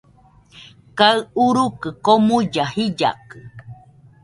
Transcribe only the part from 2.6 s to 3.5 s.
jillakɨ